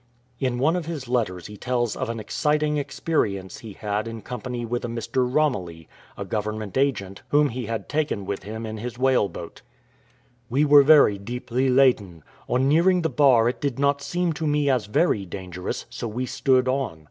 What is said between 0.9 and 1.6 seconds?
letters he